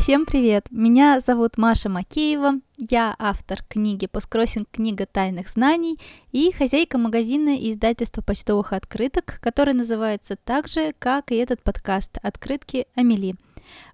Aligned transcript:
Всем 0.00 0.24
привет! 0.24 0.64
Меня 0.70 1.20
зовут 1.20 1.58
Маша 1.58 1.90
Макеева, 1.90 2.54
я 2.78 3.14
автор 3.18 3.62
книги 3.68 4.06
«Посткроссинг. 4.06 4.66
Книга 4.72 5.04
тайных 5.04 5.50
знаний» 5.50 6.00
и 6.32 6.50
хозяйка 6.52 6.96
магазина 6.96 7.50
и 7.54 7.70
издательства 7.70 8.22
почтовых 8.22 8.72
открыток, 8.72 9.38
который 9.42 9.74
называется 9.74 10.36
так 10.36 10.68
же, 10.68 10.94
как 10.98 11.30
и 11.30 11.36
этот 11.36 11.62
подкаст 11.62 12.16
«Открытки 12.22 12.86
Амели». 12.94 13.34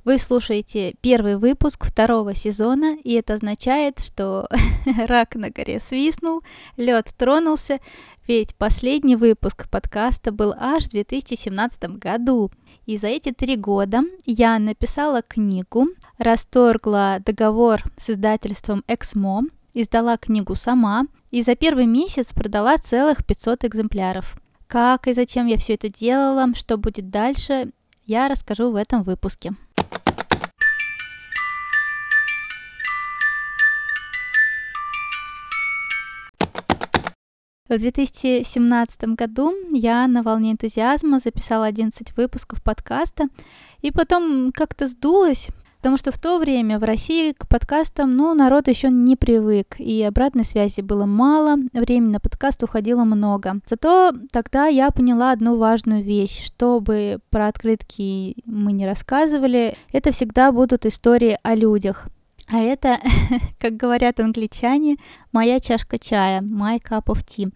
Вы 0.05 0.19
слушаете 0.19 0.95
первый 1.01 1.37
выпуск 1.37 1.85
второго 1.85 2.37
сезона, 2.37 2.97
и 3.03 3.15
это 3.15 3.35
означает, 3.35 3.99
что 3.99 4.49
рак 5.09 5.35
на 5.35 5.51
горе 5.51 5.81
свистнул, 5.81 6.43
лед 6.77 7.13
тронулся, 7.19 7.81
ведь 8.29 8.55
последний 8.55 9.17
выпуск 9.17 9.69
подкаста 9.69 10.31
был 10.31 10.55
аж 10.57 10.85
в 10.85 10.91
2017 10.91 11.99
году. 11.99 12.53
И 12.87 12.97
за 12.99 13.09
эти 13.09 13.33
три 13.33 13.57
года 13.57 14.03
я 14.25 14.59
написала 14.61 15.21
книгу, 15.21 15.89
расторгла 16.19 17.19
договор 17.25 17.83
с 17.99 18.11
издательством 18.11 18.85
Эксмо, 18.87 19.43
издала 19.75 20.17
книгу 20.17 20.55
сама 20.55 21.07
и 21.33 21.43
за 21.43 21.57
первый 21.57 21.87
месяц 21.87 22.33
продала 22.33 22.79
целых 22.79 23.27
500 23.27 23.65
экземпляров. 23.65 24.37
Как 24.69 25.09
и 25.09 25.15
зачем 25.15 25.47
я 25.47 25.59
все 25.59 25.75
это 25.75 25.89
делала, 25.89 26.55
что 26.55 26.77
будет 26.77 27.11
дальше, 27.11 27.73
я 28.05 28.29
расскажу 28.29 28.71
в 28.71 28.77
этом 28.77 29.03
выпуске. 29.03 29.55
В 37.69 37.77
2017 37.77 39.17
году 39.17 39.53
я 39.73 40.07
на 40.07 40.23
волне 40.23 40.53
энтузиазма 40.53 41.19
записала 41.19 41.67
11 41.67 42.17
выпусков 42.17 42.63
подкаста, 42.63 43.25
и 43.83 43.91
потом 43.91 44.53
как-то 44.53 44.87
сдулась, 44.87 45.49
потому 45.79 45.97
что 45.97 46.13
в 46.13 46.19
то 46.19 46.39
время 46.39 46.79
в 46.79 46.85
России 46.85 47.33
к 47.33 47.49
подкастам, 47.49 48.17
ну, 48.17 48.35
народ 48.35 48.69
еще 48.69 48.89
не 48.89 49.17
привык, 49.17 49.81
и 49.81 50.01
обратной 50.05 50.45
связи 50.45 50.81
было 50.81 51.07
мало, 51.07 51.57
времени 51.73 52.13
на 52.13 52.21
подкаст 52.21 52.63
уходило 52.63 53.03
много. 53.03 53.59
Зато 53.67 54.13
тогда 54.31 54.67
я 54.69 54.93
поняла 54.93 55.33
одну 55.33 55.57
важную 55.57 56.05
вещь, 56.05 56.47
чтобы 56.47 57.19
про 57.31 57.49
открытки 57.49 58.37
мы 58.45 58.71
не 58.71 58.87
рассказывали, 58.87 59.77
это 59.91 60.13
всегда 60.13 60.53
будут 60.53 60.87
истории 60.87 61.37
о 61.43 61.57
людях. 61.57 62.07
А 62.49 62.59
это, 62.59 63.01
как 63.59 63.77
говорят 63.77 64.21
англичане, 64.21 64.97
моя 65.33 65.61
чашка 65.61 65.99
чая, 65.99 66.41
my 66.41 66.81
cup 66.81 67.07
of 67.07 67.25
tea. 67.25 67.53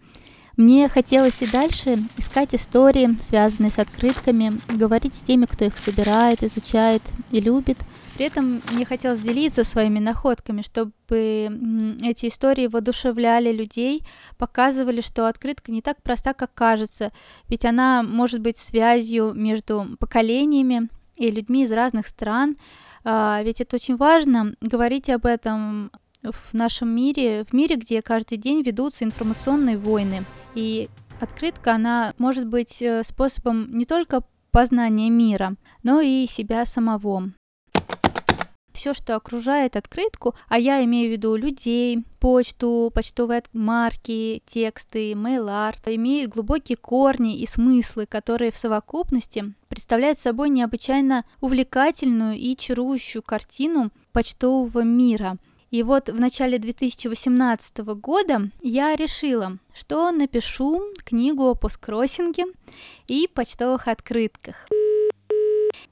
Мне 0.57 0.89
хотелось 0.89 1.41
и 1.41 1.49
дальше 1.49 1.97
искать 2.17 2.53
истории, 2.53 3.09
связанные 3.23 3.71
с 3.71 3.79
открытками, 3.79 4.51
говорить 4.67 5.15
с 5.15 5.21
теми, 5.21 5.45
кто 5.45 5.65
их 5.65 5.77
собирает, 5.77 6.43
изучает 6.43 7.01
и 7.31 7.39
любит. 7.39 7.77
При 8.15 8.25
этом 8.25 8.61
мне 8.73 8.85
хотелось 8.85 9.21
делиться 9.21 9.63
своими 9.63 9.99
находками, 9.99 10.61
чтобы 10.61 10.91
эти 11.09 12.27
истории 12.27 12.67
воодушевляли 12.67 13.51
людей, 13.51 14.05
показывали, 14.37 14.99
что 14.99 15.27
открытка 15.27 15.71
не 15.71 15.81
так 15.81 16.03
проста, 16.03 16.33
как 16.33 16.53
кажется, 16.53 17.13
ведь 17.47 17.63
она 17.63 18.03
может 18.03 18.41
быть 18.41 18.57
связью 18.57 19.33
между 19.33 19.97
поколениями 19.99 20.89
и 21.15 21.31
людьми 21.31 21.63
из 21.63 21.71
разных 21.71 22.07
стран, 22.07 22.57
а, 23.03 23.41
ведь 23.43 23.61
это 23.61 23.75
очень 23.75 23.97
важно 23.97 24.53
говорить 24.61 25.09
об 25.09 25.25
этом 25.25 25.91
в 26.23 26.53
нашем 26.53 26.89
мире, 26.89 27.45
в 27.45 27.53
мире, 27.53 27.75
где 27.75 28.01
каждый 28.01 28.37
день 28.37 28.61
ведутся 28.61 29.05
информационные 29.05 29.77
войны. 29.77 30.25
И 30.53 30.89
открытка, 31.19 31.73
она 31.73 32.13
может 32.17 32.47
быть 32.47 32.81
э, 32.81 33.03
способом 33.03 33.75
не 33.75 33.85
только 33.85 34.21
познания 34.51 35.09
мира, 35.09 35.55
но 35.83 36.01
и 36.01 36.27
себя 36.27 36.65
самого 36.65 37.31
все, 38.81 38.95
что 38.95 39.15
окружает 39.15 39.75
открытку, 39.75 40.33
а 40.47 40.57
я 40.57 40.83
имею 40.85 41.09
в 41.09 41.11
виду 41.11 41.35
людей, 41.35 42.03
почту, 42.19 42.91
почтовые 42.91 43.43
марки, 43.53 44.41
тексты, 44.47 45.13
мейл-арт, 45.13 45.87
имеют 45.89 46.31
глубокие 46.31 46.77
корни 46.77 47.37
и 47.37 47.45
смыслы, 47.45 48.07
которые 48.07 48.51
в 48.51 48.57
совокупности 48.57 49.53
представляют 49.69 50.17
собой 50.17 50.49
необычайно 50.49 51.25
увлекательную 51.41 52.35
и 52.35 52.55
чарующую 52.55 53.21
картину 53.21 53.91
почтового 54.13 54.81
мира– 54.83 55.37
и 55.69 55.83
вот 55.83 56.09
в 56.09 56.19
начале 56.19 56.59
2018 56.59 57.77
года 57.95 58.49
я 58.61 58.93
решила, 58.93 59.57
что 59.73 60.11
напишу 60.11 60.83
книгу 61.05 61.45
о 61.45 61.55
посткроссинге 61.55 62.43
и 63.07 63.29
почтовых 63.33 63.87
открытках. 63.87 64.67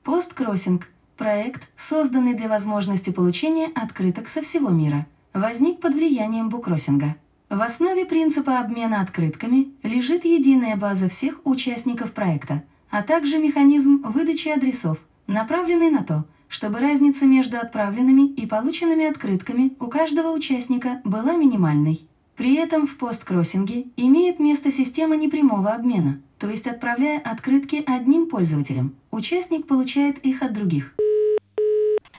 Посткроссинг 0.04 0.86
Проект, 1.19 1.63
созданный 1.75 2.34
для 2.34 2.47
возможности 2.47 3.09
получения 3.09 3.69
открыток 3.75 4.30
со 4.30 4.41
всего 4.41 4.69
мира, 4.69 5.06
возник 5.34 5.81
под 5.81 5.94
влиянием 5.94 6.47
буккроссинга. 6.47 7.18
В 7.50 7.62
основе 7.62 8.06
принципа 8.06 8.59
обмена 8.59 9.02
открытками 9.02 9.74
лежит 9.84 10.24
единая 10.24 10.78
база 10.78 11.09
всех 11.09 11.41
участников 11.44 12.13
проекта, 12.13 12.63
а 12.90 13.03
также 13.03 13.38
механизм 13.38 14.02
выдачи 14.02 14.47
адресов, 14.47 14.97
направленный 15.28 15.90
на 15.90 16.06
то, 16.06 16.24
чтобы 16.47 16.80
разница 16.80 17.25
между 17.25 17.57
отправленными 17.57 18.30
и 18.30 18.46
полученными 18.46 19.03
открытками 19.03 19.74
у 19.81 19.88
каждого 19.88 20.31
участника 20.31 21.01
была 21.03 21.34
минимальной. 21.36 22.00
При 22.38 22.56
этом 22.56 22.88
в 22.88 22.96
посткроссинге 22.96 23.88
имеет 23.97 24.40
место 24.40 24.72
система 24.72 25.18
непрямого 25.18 25.72
обмена, 25.72 26.22
то 26.38 26.50
есть 26.50 26.66
отправляя 26.66 27.19
открытки 27.19 27.84
одним 27.86 28.28
пользователем, 28.30 28.96
участник 29.12 29.68
получает 29.68 30.19
их 30.19 30.41
от 30.44 30.53
других. 30.53 30.96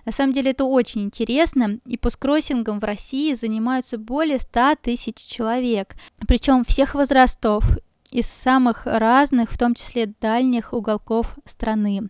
На 0.05 0.13
самом 0.13 0.33
деле 0.33 0.53
это 0.53 0.65
очень 0.65 1.03
интересно, 1.03 1.79
и 1.85 1.97
посткроссингом 1.97 2.81
в 2.81 2.85
России 2.85 3.35
занимаются 3.35 3.99
более 3.99 4.39
100 4.39 4.77
тысяч 4.83 5.17
человек, 5.17 5.95
причем 6.27 6.65
всех 6.65 6.95
возрастов, 6.95 7.65
из 8.11 8.27
самых 8.27 8.87
разных, 8.87 9.51
в 9.51 9.59
том 9.59 9.75
числе 9.75 10.13
дальних 10.21 10.73
уголков 10.73 11.39
страны. 11.45 12.09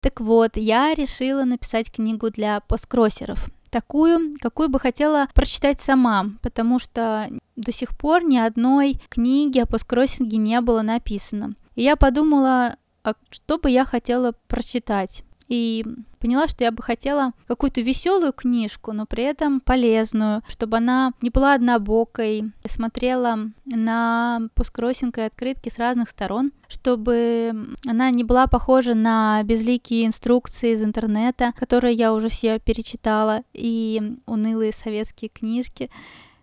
Так 0.00 0.20
вот, 0.20 0.56
я 0.56 0.94
решила 0.94 1.44
написать 1.44 1.90
книгу 1.90 2.30
для 2.30 2.60
посткроссеров. 2.60 3.48
Такую, 3.70 4.34
какую 4.40 4.68
бы 4.68 4.78
хотела 4.78 5.28
прочитать 5.32 5.80
сама, 5.80 6.26
потому 6.42 6.78
что 6.78 7.30
до 7.56 7.72
сих 7.72 7.96
пор 7.96 8.24
ни 8.24 8.36
одной 8.36 9.00
книги 9.08 9.58
о 9.60 9.66
посткроссинге 9.66 10.36
не 10.36 10.60
было 10.60 10.82
написано. 10.82 11.54
И 11.74 11.82
я 11.82 11.96
подумала, 11.96 12.76
а 13.02 13.14
что 13.30 13.58
бы 13.58 13.70
я 13.70 13.84
хотела 13.84 14.32
прочитать 14.48 15.24
и 15.52 15.84
поняла, 16.18 16.48
что 16.48 16.64
я 16.64 16.72
бы 16.72 16.82
хотела 16.82 17.32
какую-то 17.46 17.82
веселую 17.82 18.32
книжку, 18.32 18.92
но 18.92 19.04
при 19.04 19.24
этом 19.24 19.60
полезную, 19.60 20.42
чтобы 20.48 20.78
она 20.78 21.12
не 21.20 21.28
была 21.28 21.52
однобокой, 21.52 22.52
смотрела 22.66 23.38
на 23.66 24.48
посткроссинг 24.54 25.18
и 25.18 25.20
открытки 25.20 25.68
с 25.68 25.78
разных 25.78 26.08
сторон, 26.08 26.52
чтобы 26.68 27.76
она 27.86 28.10
не 28.10 28.24
была 28.24 28.46
похожа 28.46 28.94
на 28.94 29.42
безликие 29.42 30.06
инструкции 30.06 30.72
из 30.72 30.82
интернета, 30.82 31.52
которые 31.58 31.94
я 31.94 32.14
уже 32.14 32.30
все 32.30 32.58
перечитала, 32.58 33.42
и 33.52 34.16
унылые 34.24 34.72
советские 34.72 35.28
книжки. 35.28 35.90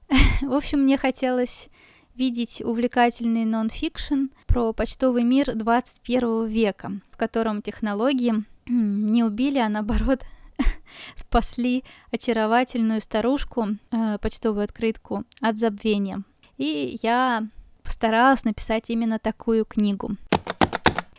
В 0.42 0.54
общем, 0.54 0.82
мне 0.82 0.98
хотелось 1.00 1.70
видеть 2.14 2.62
увлекательный 2.62 3.46
нон-фикшн 3.46 4.26
про 4.46 4.72
почтовый 4.74 5.24
мир 5.24 5.56
21 5.56 6.46
века, 6.46 6.92
в 7.10 7.18
котором 7.18 7.64
технологии 7.64 8.44
не 8.72 9.24
убили, 9.24 9.58
а 9.58 9.70
наоборот 9.70 10.24
спасли 11.16 11.84
очаровательную 12.12 13.02
старушку, 13.02 13.68
э, 13.92 14.18
почтовую 14.20 14.64
открытку, 14.64 15.24
от 15.42 15.58
забвения. 15.58 16.24
И 16.58 16.98
я 17.02 17.48
постаралась 17.84 18.44
написать 18.44 18.86
именно 18.90 19.18
такую 19.18 19.66
книгу. 19.66 20.12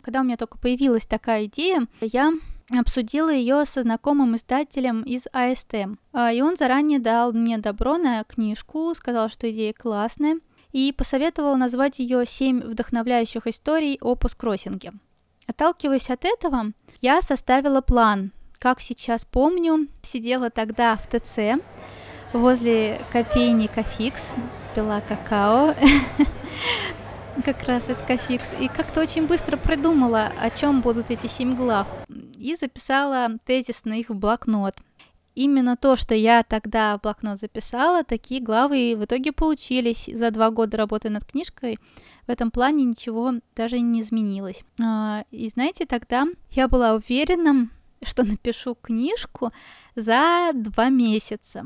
Когда 0.01 0.21
у 0.21 0.23
меня 0.23 0.37
только 0.37 0.57
появилась 0.57 1.05
такая 1.05 1.45
идея, 1.45 1.87
я 1.99 2.33
обсудила 2.73 3.31
ее 3.31 3.65
со 3.65 3.81
знакомым 3.81 4.35
издателем 4.35 5.03
из 5.03 5.25
АСТ. 5.33 5.97
А, 6.13 6.31
и 6.31 6.41
он 6.41 6.55
заранее 6.55 6.99
дал 6.99 7.33
мне 7.33 7.57
добро 7.57 7.97
на 7.97 8.23
книжку, 8.23 8.93
сказал, 8.95 9.29
что 9.29 9.51
идея 9.51 9.73
классная, 9.73 10.39
и 10.71 10.93
посоветовал 10.93 11.57
назвать 11.57 11.99
ее 11.99 12.25
«Семь 12.25 12.61
вдохновляющих 12.61 13.45
историй 13.47 13.97
о 13.99 14.15
посткроссинге». 14.15 14.93
Отталкиваясь 15.51 16.09
от 16.09 16.23
этого, 16.23 16.71
я 17.01 17.21
составила 17.21 17.81
план. 17.81 18.31
Как 18.57 18.79
сейчас 18.79 19.25
помню, 19.25 19.89
сидела 20.01 20.49
тогда 20.49 20.95
в 20.95 21.05
ТЦ 21.07 21.61
возле 22.31 23.01
кофейни 23.11 23.67
Cofix, 23.67 24.33
пила 24.73 25.01
какао, 25.01 25.75
как 27.43 27.63
раз 27.63 27.89
из 27.89 27.97
Cofix, 27.97 28.45
и 28.61 28.69
как-то 28.69 29.01
очень 29.01 29.27
быстро 29.27 29.57
придумала, 29.57 30.31
о 30.39 30.49
чем 30.51 30.79
будут 30.79 31.11
эти 31.11 31.27
семь 31.27 31.53
глав, 31.57 31.85
и 32.37 32.55
записала 32.55 33.37
тезис 33.45 33.83
на 33.83 33.95
их 33.95 34.07
блокнот– 34.09 34.75
именно 35.35 35.77
то, 35.77 35.95
что 35.95 36.13
я 36.15 36.43
тогда 36.43 36.97
в 36.97 37.01
блокнот 37.01 37.39
записала, 37.39 38.03
такие 38.03 38.41
главы 38.41 38.95
в 38.97 39.05
итоге 39.05 39.31
получились. 39.31 40.09
За 40.13 40.31
два 40.31 40.49
года 40.51 40.77
работы 40.77 41.09
над 41.09 41.25
книжкой 41.25 41.77
в 42.27 42.29
этом 42.29 42.51
плане 42.51 42.83
ничего 42.83 43.33
даже 43.55 43.79
не 43.79 44.01
изменилось. 44.01 44.63
А, 44.81 45.23
и 45.31 45.49
знаете, 45.49 45.85
тогда 45.85 46.25
я 46.51 46.67
была 46.67 46.93
уверена, 46.93 47.69
что 48.03 48.23
напишу 48.23 48.75
книжку 48.75 49.51
за 49.95 50.51
два 50.53 50.89
месяца. 50.89 51.65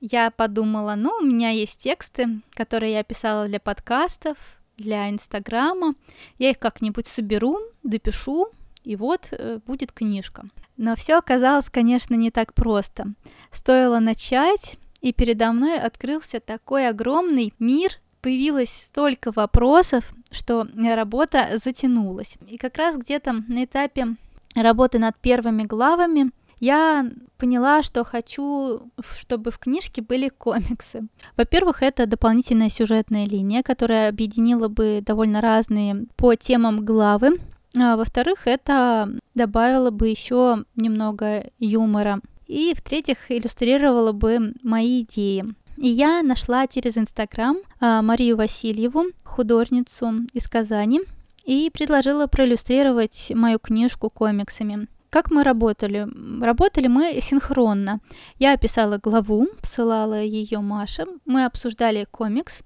Я 0.00 0.32
подумала, 0.32 0.94
ну, 0.96 1.12
у 1.20 1.24
меня 1.24 1.50
есть 1.50 1.80
тексты, 1.80 2.40
которые 2.54 2.92
я 2.92 3.04
писала 3.04 3.46
для 3.46 3.60
подкастов, 3.60 4.36
для 4.76 5.08
Инстаграма. 5.08 5.94
Я 6.38 6.50
их 6.50 6.58
как-нибудь 6.58 7.06
соберу, 7.06 7.60
допишу, 7.84 8.48
и 8.84 8.96
вот 8.96 9.28
э, 9.30 9.60
будет 9.66 9.92
книжка. 9.92 10.44
Но 10.76 10.96
все 10.96 11.18
оказалось, 11.18 11.70
конечно, 11.70 12.14
не 12.14 12.30
так 12.30 12.54
просто. 12.54 13.14
Стоило 13.50 13.98
начать, 13.98 14.78
и 15.00 15.12
передо 15.12 15.52
мной 15.52 15.78
открылся 15.78 16.40
такой 16.40 16.88
огромный 16.88 17.52
мир, 17.58 17.92
появилось 18.20 18.70
столько 18.70 19.32
вопросов, 19.32 20.14
что 20.30 20.66
работа 20.74 21.60
затянулась. 21.62 22.36
И 22.48 22.56
как 22.56 22.76
раз 22.78 22.96
где-то 22.96 23.32
на 23.48 23.64
этапе 23.64 24.16
работы 24.54 24.98
над 24.98 25.16
первыми 25.18 25.64
главами 25.64 26.30
я 26.60 27.10
поняла, 27.38 27.82
что 27.82 28.04
хочу, 28.04 28.92
чтобы 29.18 29.50
в 29.50 29.58
книжке 29.58 30.00
были 30.00 30.28
комиксы. 30.28 31.08
Во-первых, 31.36 31.82
это 31.82 32.06
дополнительная 32.06 32.70
сюжетная 32.70 33.26
линия, 33.26 33.64
которая 33.64 34.08
объединила 34.08 34.68
бы 34.68 35.02
довольно 35.04 35.40
разные 35.40 36.06
по 36.16 36.36
темам 36.36 36.84
главы. 36.84 37.40
А 37.78 37.96
во-вторых, 37.96 38.46
это 38.46 39.08
добавило 39.34 39.90
бы 39.90 40.08
еще 40.08 40.64
немного 40.76 41.50
юмора. 41.58 42.20
И 42.46 42.74
в-третьих, 42.76 43.30
иллюстрировало 43.30 44.12
бы 44.12 44.54
мои 44.62 45.02
идеи. 45.02 45.44
И 45.78 45.88
я 45.88 46.22
нашла 46.22 46.66
через 46.66 46.98
Инстаграм 46.98 47.56
а, 47.80 48.02
Марию 48.02 48.36
Васильеву, 48.36 49.06
художницу 49.24 50.12
из 50.32 50.48
Казани, 50.48 51.00
и 51.44 51.70
предложила 51.72 52.26
проиллюстрировать 52.26 53.32
мою 53.34 53.58
книжку 53.58 54.10
комиксами. 54.10 54.86
Как 55.12 55.30
мы 55.30 55.44
работали? 55.44 56.08
Работали 56.42 56.86
мы 56.86 57.20
синхронно. 57.20 58.00
Я 58.38 58.56
писала 58.56 58.96
главу, 58.96 59.46
посылала 59.60 60.22
ее 60.22 60.60
Маше, 60.60 61.04
мы 61.26 61.44
обсуждали 61.44 62.06
комикс, 62.10 62.62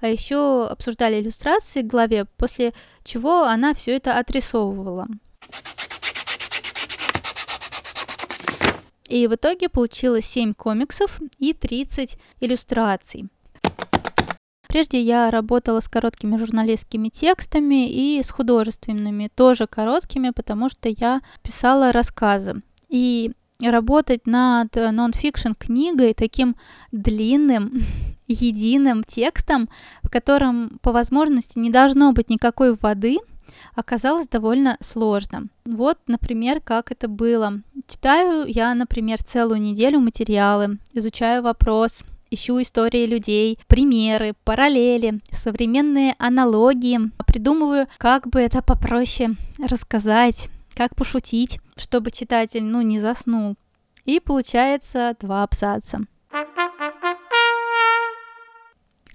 а 0.00 0.08
еще 0.08 0.66
обсуждали 0.66 1.20
иллюстрации 1.20 1.82
к 1.82 1.86
главе, 1.86 2.24
после 2.24 2.72
чего 3.04 3.42
она 3.42 3.74
все 3.74 3.96
это 3.96 4.18
отрисовывала. 4.18 5.08
И 9.06 9.26
в 9.26 9.34
итоге 9.34 9.68
получилось 9.68 10.24
7 10.24 10.54
комиксов 10.54 11.20
и 11.36 11.52
30 11.52 12.16
иллюстраций. 12.40 13.28
Прежде 14.70 15.02
я 15.02 15.32
работала 15.32 15.80
с 15.80 15.88
короткими 15.88 16.36
журналистскими 16.36 17.08
текстами 17.08 17.90
и 17.90 18.22
с 18.22 18.30
художественными, 18.30 19.28
тоже 19.34 19.66
короткими, 19.66 20.30
потому 20.30 20.68
что 20.68 20.88
я 20.88 21.22
писала 21.42 21.90
рассказы. 21.90 22.62
И 22.88 23.32
работать 23.60 24.28
над 24.28 24.72
нон-фикшн 24.76 25.54
книгой 25.58 26.14
таким 26.14 26.54
длинным, 26.92 27.82
единым 28.28 29.02
текстом, 29.02 29.68
в 30.04 30.08
котором 30.08 30.78
по 30.82 30.92
возможности 30.92 31.58
не 31.58 31.70
должно 31.70 32.12
быть 32.12 32.30
никакой 32.30 32.76
воды, 32.76 33.18
оказалось 33.74 34.28
довольно 34.28 34.76
сложно. 34.80 35.48
Вот, 35.64 35.98
например, 36.06 36.60
как 36.60 36.92
это 36.92 37.08
было. 37.08 37.54
Читаю 37.88 38.44
я, 38.46 38.72
например, 38.74 39.20
целую 39.20 39.60
неделю 39.60 39.98
материалы, 39.98 40.78
изучаю 40.92 41.42
вопрос, 41.42 42.04
ищу 42.30 42.60
истории 42.62 43.06
людей, 43.06 43.58
примеры, 43.66 44.34
параллели, 44.44 45.20
современные 45.32 46.14
аналогии, 46.18 47.10
придумываю, 47.26 47.88
как 47.98 48.28
бы 48.28 48.40
это 48.40 48.62
попроще 48.62 49.36
рассказать, 49.58 50.48
как 50.74 50.94
пошутить, 50.94 51.60
чтобы 51.76 52.10
читатель, 52.10 52.64
ну, 52.64 52.82
не 52.82 52.98
заснул. 52.98 53.56
И 54.04 54.20
получается 54.20 55.16
два 55.20 55.42
абзаца. 55.42 56.00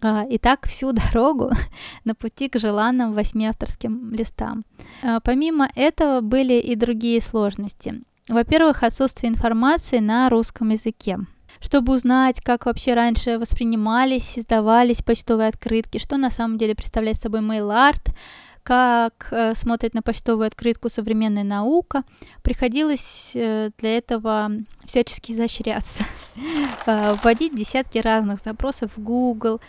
А, 0.02 0.26
и 0.30 0.38
так 0.38 0.68
всю 0.68 0.92
дорогу 0.92 1.52
на 2.04 2.14
пути 2.14 2.50
к 2.50 2.60
желанным 2.60 3.14
восьми 3.14 3.48
авторским 3.48 4.14
листам. 4.14 4.64
А, 5.02 5.20
помимо 5.20 5.68
этого 5.76 6.22
были 6.22 6.54
и 6.54 6.76
другие 6.76 7.22
сложности. 7.22 8.04
Во-первых, 8.28 8.84
отсутствие 8.84 9.32
информации 9.32 10.00
на 10.00 10.30
русском 10.30 10.70
языке 10.70 11.20
чтобы 11.66 11.96
узнать, 11.96 12.42
как 12.42 12.68
вообще 12.68 12.94
раньше 12.94 13.40
воспринимались, 13.40 14.38
издавались 14.38 15.02
почтовые 15.02 15.50
открытки, 15.50 15.98
что 15.98 16.16
на 16.18 16.30
самом 16.30 16.60
деле 16.60 16.76
представляет 16.76 17.20
собой 17.20 17.40
mail-арт, 17.42 18.14
как 18.62 19.30
э, 19.32 19.56
смотрит 19.56 19.96
на 19.96 20.04
почтовую 20.04 20.46
открытку 20.46 20.90
современная 20.90 21.44
наука. 21.44 22.04
Приходилось 22.44 23.32
э, 23.34 23.72
для 23.80 23.98
этого 23.98 24.52
всячески 24.86 25.32
изощряться, 25.32 26.04
э, 26.86 27.16
вводить 27.24 27.56
десятки 27.56 27.98
разных 27.98 28.42
запросов 28.46 28.92
в 28.96 29.02
Google, 29.02 29.60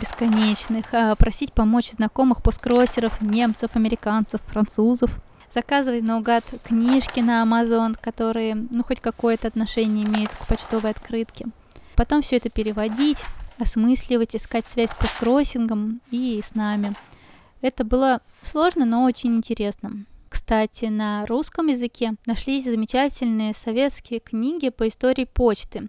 бесконечных, 0.00 0.86
просить 1.18 1.52
помочь 1.52 1.92
знакомых 1.92 2.42
посткроссеров, 2.42 3.20
немцев, 3.20 3.70
американцев, 3.74 4.40
французов– 4.42 5.20
заказывать 5.54 6.02
наугад 6.02 6.44
книжки 6.64 7.20
на 7.20 7.42
Amazon, 7.42 7.96
которые, 8.00 8.54
ну, 8.54 8.82
хоть 8.82 9.00
какое-то 9.00 9.48
отношение 9.48 10.04
имеют 10.04 10.34
к 10.34 10.46
почтовой 10.46 10.90
открытке. 10.90 11.46
Потом 11.94 12.22
все 12.22 12.36
это 12.36 12.50
переводить, 12.50 13.18
осмысливать, 13.58 14.34
искать 14.34 14.66
связь 14.66 14.90
с 14.90 14.94
посткроссингом 14.94 16.00
и 16.10 16.40
с 16.44 16.54
нами. 16.54 16.94
Это 17.60 17.84
было 17.84 18.20
сложно, 18.42 18.84
но 18.84 19.04
очень 19.04 19.36
интересно. 19.36 20.04
Кстати, 20.28 20.86
на 20.86 21.24
русском 21.26 21.68
языке 21.68 22.14
нашлись 22.26 22.64
замечательные 22.64 23.54
советские 23.54 24.18
книги 24.18 24.68
по 24.70 24.88
истории 24.88 25.24
почты. 25.24 25.88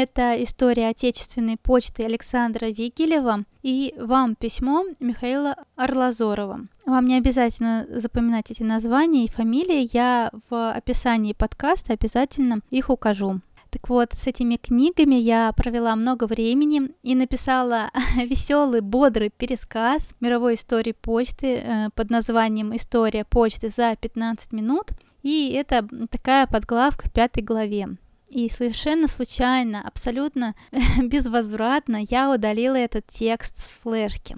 Это 0.00 0.40
история 0.44 0.90
отечественной 0.90 1.56
почты 1.56 2.04
Александра 2.04 2.66
Вигелева 2.66 3.42
и 3.64 3.92
вам 3.98 4.36
письмо 4.36 4.84
Михаила 5.00 5.56
Орлазорова. 5.74 6.68
Вам 6.86 7.06
не 7.06 7.16
обязательно 7.16 7.84
запоминать 7.90 8.48
эти 8.52 8.62
названия 8.62 9.24
и 9.24 9.28
фамилии, 9.28 9.90
я 9.92 10.30
в 10.50 10.70
описании 10.70 11.32
подкаста 11.32 11.94
обязательно 11.94 12.60
их 12.70 12.90
укажу. 12.90 13.40
Так 13.70 13.88
вот, 13.88 14.12
с 14.12 14.28
этими 14.28 14.54
книгами 14.54 15.16
я 15.16 15.50
провела 15.56 15.96
много 15.96 16.28
времени 16.28 16.92
и 17.02 17.16
написала 17.16 17.90
веселый, 18.14 18.82
бодрый 18.82 19.30
пересказ 19.30 20.10
мировой 20.20 20.54
истории 20.54 20.92
почты 20.92 21.56
э, 21.56 21.88
под 21.96 22.10
названием 22.10 22.74
«История 22.76 23.24
почты 23.24 23.68
за 23.76 23.96
15 23.96 24.52
минут». 24.52 24.92
И 25.24 25.50
это 25.50 25.88
такая 26.08 26.46
подглавка 26.46 27.08
в 27.08 27.12
пятой 27.12 27.42
главе. 27.42 27.98
И 28.30 28.48
совершенно 28.50 29.08
случайно, 29.08 29.80
абсолютно 29.80 30.54
безвозвратно 31.02 32.04
я 32.08 32.30
удалила 32.30 32.76
этот 32.76 33.06
текст 33.06 33.58
с 33.58 33.78
флешки. 33.78 34.36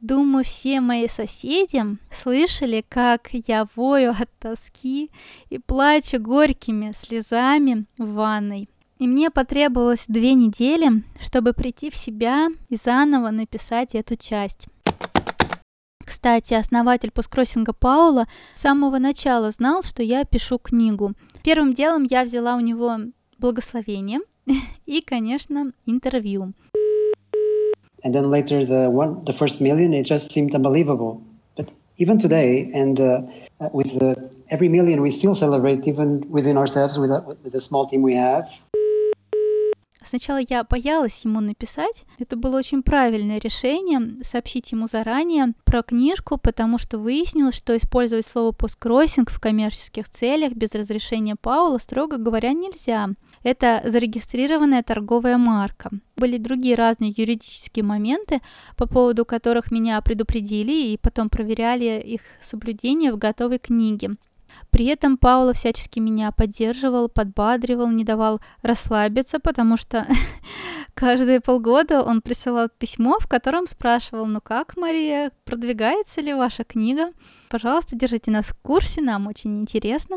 Думаю, 0.00 0.44
все 0.44 0.80
мои 0.80 1.08
соседи 1.08 1.82
слышали, 2.10 2.84
как 2.86 3.30
я 3.32 3.66
вою 3.74 4.10
от 4.10 4.30
тоски 4.38 5.10
и 5.48 5.58
плачу 5.58 6.20
горькими 6.20 6.92
слезами 6.92 7.86
в 7.96 8.12
ванной. 8.12 8.68
И 8.98 9.08
мне 9.08 9.30
потребовалось 9.30 10.04
две 10.08 10.34
недели, 10.34 11.02
чтобы 11.20 11.54
прийти 11.54 11.90
в 11.90 11.96
себя 11.96 12.48
и 12.68 12.76
заново 12.76 13.30
написать 13.30 13.94
эту 13.94 14.16
часть. 14.16 14.68
Кстати, 16.06 16.54
основатель 16.54 17.10
посткроссинга 17.10 17.72
Паула 17.72 18.26
с 18.54 18.60
самого 18.60 18.98
начала 18.98 19.50
знал, 19.50 19.82
что 19.82 20.04
я 20.04 20.24
пишу 20.24 20.58
книгу. 20.58 21.14
Первым 21.42 21.74
делом 21.74 22.04
я 22.04 22.22
взяла 22.22 22.54
у 22.54 22.60
него 22.60 22.96
благословение 23.38 24.20
и, 24.86 25.02
конечно, 25.02 25.72
интервью. 25.84 26.52
And 28.04 28.14
then 28.14 28.30
later, 28.30 28.64
the 28.64 28.88
one, 28.88 29.24
the 29.24 29.32
first 29.32 29.60
million, 29.60 29.92
it 29.92 30.06
just 30.06 30.30
seemed 30.30 30.54
unbelievable. 30.54 31.20
But 31.56 31.70
even 31.98 32.18
today, 32.18 32.70
and 32.72 33.00
uh, 33.00 33.22
with 33.72 33.98
the, 33.98 34.30
every 34.48 34.68
million, 34.68 35.02
we 35.02 35.10
still 35.10 35.34
celebrate, 35.34 35.88
even 35.88 36.24
within 36.30 36.56
ourselves, 36.56 36.96
with, 37.00 37.10
with 37.42 37.52
the 37.52 37.60
small 37.60 37.84
team 37.84 38.02
we 38.02 38.14
have. 38.14 38.48
Сначала 40.08 40.38
я 40.48 40.62
боялась 40.62 41.24
ему 41.24 41.40
написать. 41.40 42.04
Это 42.18 42.36
было 42.36 42.58
очень 42.58 42.84
правильное 42.84 43.38
решение 43.38 44.22
сообщить 44.22 44.70
ему 44.70 44.86
заранее 44.86 45.48
про 45.64 45.82
книжку, 45.82 46.38
потому 46.38 46.78
что 46.78 46.98
выяснилось, 46.98 47.56
что 47.56 47.76
использовать 47.76 48.24
слово 48.24 48.52
посткроссинг 48.52 49.30
в 49.30 49.40
коммерческих 49.40 50.08
целях 50.08 50.52
без 50.52 50.72
разрешения 50.72 51.34
Паула, 51.34 51.78
строго 51.78 52.18
говоря, 52.18 52.52
нельзя. 52.52 53.08
Это 53.42 53.82
зарегистрированная 53.84 54.84
торговая 54.84 55.38
марка. 55.38 55.90
Были 56.16 56.38
другие 56.38 56.76
разные 56.76 57.12
юридические 57.16 57.84
моменты, 57.84 58.42
по 58.76 58.86
поводу 58.86 59.24
которых 59.24 59.72
меня 59.72 60.00
предупредили 60.02 60.92
и 60.92 60.98
потом 60.98 61.28
проверяли 61.28 62.00
их 62.00 62.20
соблюдение 62.40 63.12
в 63.12 63.18
готовой 63.18 63.58
книге. 63.58 64.16
При 64.70 64.86
этом 64.86 65.16
Паула 65.16 65.52
всячески 65.52 65.98
меня 65.98 66.32
поддерживал, 66.32 67.08
подбадривал, 67.08 67.88
не 67.88 68.04
давал 68.04 68.40
расслабиться, 68.62 69.38
потому 69.40 69.76
что 69.76 70.06
Каждые 70.96 71.42
полгода 71.42 72.02
он 72.02 72.22
присылал 72.22 72.70
письмо, 72.70 73.18
в 73.20 73.26
котором 73.26 73.66
спрашивал, 73.66 74.24
ну 74.24 74.40
как, 74.40 74.78
Мария, 74.78 75.30
продвигается 75.44 76.22
ли 76.22 76.32
ваша 76.32 76.64
книга? 76.64 77.12
Пожалуйста, 77.50 77.96
держите 77.96 78.30
нас 78.30 78.46
в 78.46 78.54
курсе, 78.54 79.02
нам 79.02 79.26
очень 79.26 79.60
интересно. 79.60 80.16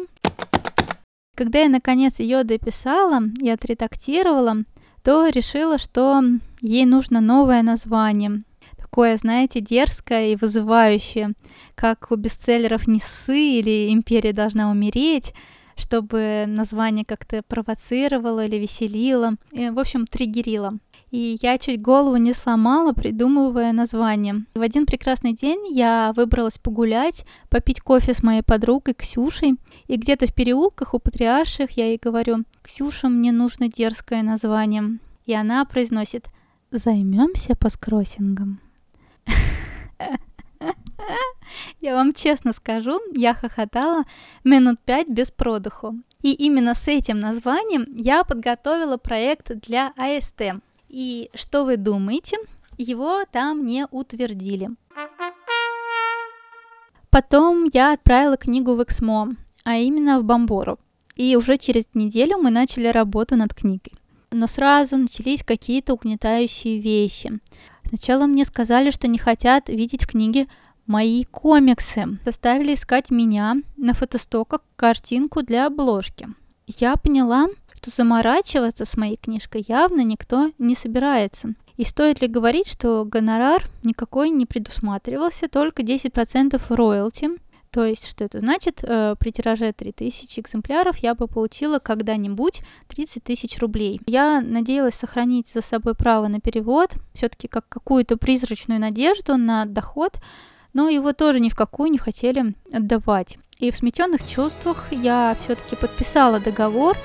Когда 1.35 1.59
я 1.59 1.67
наконец 1.67 2.19
ее 2.19 2.45
дописала 2.45 3.21
и 3.41 3.49
отредактировала, 3.49 4.63
то 5.03 5.27
решила, 5.27 5.77
что 5.77 6.23
ей 6.61 6.85
нужно 6.85 7.19
новое 7.19 7.61
название. 7.61 8.43
Такое, 8.91 9.17
знаете, 9.17 9.61
дерзкое 9.61 10.29
и 10.29 10.35
вызывающее, 10.35 11.33
как 11.75 12.07
у 12.09 12.15
бестселлеров 12.15 12.87
«Несы» 12.87 13.59
или 13.59 13.93
«Империя 13.93 14.33
должна 14.33 14.71
умереть», 14.71 15.33
чтобы 15.77 16.45
название 16.47 17.05
как-то 17.05 17.43
провоцировало 17.43 18.45
или 18.45 18.55
веселило, 18.55 19.35
в 19.51 19.79
общем, 19.79 20.07
триггерило. 20.07 20.73
И 21.11 21.37
я 21.39 21.59
чуть 21.59 21.81
голову 21.81 22.17
не 22.17 22.33
сломала, 22.33 22.91
придумывая 22.93 23.73
название. 23.73 24.45
В 24.55 24.61
один 24.61 24.87
прекрасный 24.87 25.33
день 25.33 25.67
я 25.69 26.11
выбралась 26.15 26.57
погулять, 26.57 27.25
попить 27.49 27.81
кофе 27.81 28.15
с 28.15 28.23
моей 28.23 28.41
подругой 28.41 28.95
Ксюшей. 28.95 29.55
И 29.87 29.97
где-то 29.97 30.25
в 30.25 30.33
переулках 30.33 30.95
у 30.95 30.99
Патриарших 30.99 31.71
я 31.77 31.85
ей 31.85 31.99
говорю, 32.01 32.43
«Ксюша, 32.63 33.07
мне 33.07 33.31
нужно 33.31 33.69
дерзкое 33.69 34.23
название». 34.23 34.97
И 35.27 35.33
она 35.33 35.63
произносит, 35.65 36.25
«Займемся 36.71 37.55
поскроссингом». 37.55 38.59
Я 41.81 41.95
вам 41.95 42.11
честно 42.11 42.53
скажу, 42.53 42.99
я 43.13 43.33
хохотала 43.33 44.03
минут 44.43 44.79
пять 44.85 45.07
без 45.07 45.31
продыху. 45.31 45.95
И 46.21 46.33
именно 46.33 46.75
с 46.75 46.87
этим 46.87 47.19
названием 47.19 47.85
я 47.95 48.23
подготовила 48.23 48.97
проект 48.97 49.55
для 49.61 49.93
АСТ. 49.95 50.61
И 50.89 51.29
что 51.33 51.63
вы 51.63 51.77
думаете? 51.77 52.37
Его 52.77 53.23
там 53.31 53.65
не 53.65 53.85
утвердили. 53.91 54.69
Потом 57.09 57.65
я 57.73 57.93
отправила 57.93 58.37
книгу 58.37 58.75
в 58.75 58.83
Эксмо, 58.83 59.35
а 59.63 59.77
именно 59.77 60.19
в 60.19 60.23
Бомбору. 60.23 60.77
И 61.15 61.35
уже 61.35 61.57
через 61.57 61.85
неделю 61.93 62.37
мы 62.37 62.51
начали 62.51 62.87
работу 62.87 63.35
над 63.35 63.53
книгой. 63.53 63.93
Но 64.31 64.47
сразу 64.47 64.97
начались 64.97 65.43
какие-то 65.43 65.93
угнетающие 65.93 66.79
вещи. 66.79 67.39
Сначала 67.89 68.27
мне 68.27 68.45
сказали, 68.45 68.91
что 68.91 69.07
не 69.07 69.17
хотят 69.17 69.67
видеть 69.67 70.03
в 70.03 70.07
книге 70.07 70.47
мои 70.85 71.23
комиксы. 71.23 72.19
Заставили 72.23 72.75
искать 72.75 73.09
меня 73.09 73.55
на 73.77 73.95
фотостоках 73.95 74.61
картинку 74.75 75.41
для 75.41 75.65
обложки. 75.65 76.29
Я 76.67 76.95
поняла, 76.97 77.47
что 77.73 77.89
заморачиваться 77.89 78.85
с 78.85 78.95
моей 78.95 79.17
книжкой 79.17 79.65
явно 79.67 80.01
никто 80.01 80.51
не 80.59 80.75
собирается. 80.75 81.55
И 81.77 81.83
стоит 81.83 82.21
ли 82.21 82.27
говорить, 82.27 82.67
что 82.67 83.05
гонорар 83.05 83.63
никакой 83.83 84.29
не 84.29 84.45
предусматривался, 84.45 85.49
только 85.49 85.81
10% 85.81 86.61
роялти, 86.69 87.29
то 87.71 87.85
есть, 87.85 88.07
что 88.07 88.23
это 88.23 88.39
значит? 88.39 88.83
Э, 88.83 89.15
при 89.19 89.31
тираже 89.31 89.71
3000 89.71 90.39
экземпляров 90.39 90.97
я 90.97 91.13
бы 91.13 91.27
получила 91.27 91.79
когда-нибудь 91.79 92.61
30 92.87 93.23
тысяч 93.23 93.59
рублей. 93.59 94.01
Я 94.07 94.41
надеялась 94.41 94.95
сохранить 94.95 95.47
за 95.53 95.61
собой 95.61 95.93
право 95.93 96.27
на 96.27 96.39
перевод, 96.39 96.93
все-таки 97.13 97.47
как 97.47 97.69
какую-то 97.69 98.17
призрачную 98.17 98.79
надежду 98.81 99.37
на 99.37 99.65
доход, 99.65 100.19
но 100.73 100.89
его 100.89 101.13
тоже 101.13 101.39
ни 101.39 101.49
в 101.49 101.55
какую 101.55 101.91
не 101.91 101.99
хотели 101.99 102.55
отдавать. 102.71 103.37
И 103.59 103.71
в 103.71 103.75
сметенных 103.75 104.27
чувствах 104.27 104.85
я 104.91 105.37
все-таки 105.41 105.75
подписала 105.75 106.39
договор, 106.39 106.97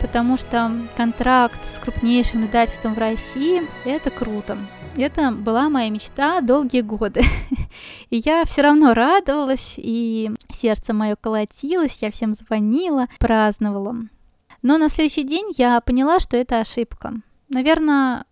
потому 0.00 0.36
что 0.36 0.70
контракт 0.96 1.60
с 1.66 1.78
крупнейшим 1.78 2.46
издательством 2.46 2.94
в 2.94 2.98
России– 2.98 3.62
это 3.84 4.10
круто. 4.10 4.56
Это 4.96 5.32
была 5.32 5.70
моя 5.70 5.88
мечта 5.88 6.40
долгие 6.42 6.82
годы. 6.82 7.22
И 8.10 8.20
я 8.24 8.44
все 8.44 8.62
равно 8.62 8.92
радовалась, 8.92 9.74
и 9.78 10.30
сердце 10.52 10.92
мое 10.92 11.16
колотилось, 11.16 11.98
я 12.02 12.10
всем 12.10 12.34
звонила, 12.34 13.06
праздновала. 13.18 13.96
Но 14.60 14.76
на 14.76 14.90
следующий 14.90 15.24
день 15.24 15.50
я 15.56 15.80
поняла, 15.80 16.20
что 16.20 16.36
это 16.36 16.60
ошибка. 16.60 17.14
Наверное, 17.48 18.24